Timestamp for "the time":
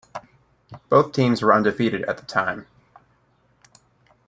2.17-2.65